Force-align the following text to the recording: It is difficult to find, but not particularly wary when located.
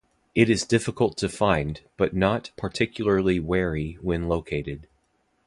It 0.33 0.49
is 0.49 0.65
difficult 0.65 1.15
to 1.17 1.29
find, 1.29 1.81
but 1.95 2.15
not 2.15 2.49
particularly 2.57 3.39
wary 3.39 3.99
when 4.01 4.27
located. 4.27 4.87